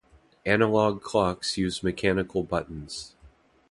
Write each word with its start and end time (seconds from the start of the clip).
Analog 0.47 1.03
clocks 1.03 1.59
use 1.59 1.83
mechanical 1.83 2.41
buttons. 2.41 3.13